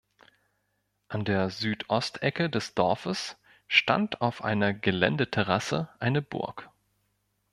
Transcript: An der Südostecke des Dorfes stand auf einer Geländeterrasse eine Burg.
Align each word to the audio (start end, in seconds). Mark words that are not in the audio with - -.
An 1.09 1.25
der 1.25 1.51
Südostecke 1.51 2.49
des 2.49 2.73
Dorfes 2.73 3.37
stand 3.67 4.19
auf 4.21 4.43
einer 4.43 4.73
Geländeterrasse 4.73 5.89
eine 5.99 6.23
Burg. 6.23 6.71